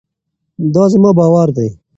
دا 0.73 0.83
زما 0.93 1.11
باور 1.19 1.49
دی. 1.57 1.69